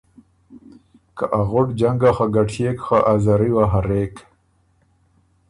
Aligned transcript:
که 1.17 1.25
ا 1.39 1.41
غُټ 1.49 1.67
جنګه 1.79 2.09
خه 2.17 2.25
ګټيېک 2.35 2.77
خه 2.85 2.97
ا 3.11 3.13
زری 3.25 3.51
وه 3.55 3.65
هرېک۔ 3.73 4.15